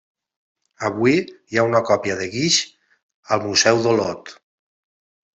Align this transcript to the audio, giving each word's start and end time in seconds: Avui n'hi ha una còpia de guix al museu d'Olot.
Avui 0.87 1.11
n'hi 1.25 1.59
ha 1.59 1.65
una 1.71 1.81
còpia 1.89 2.15
de 2.21 2.29
guix 2.35 2.57
al 3.35 3.43
museu 3.43 3.83
d'Olot. 3.85 4.33